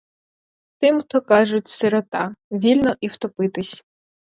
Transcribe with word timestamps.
Тим-то, 0.79 1.21
кажуть, 1.21 1.67
сирота: 1.69 2.35
вільно 2.51 2.95
і 3.01 3.07
втопитись. 3.07 3.83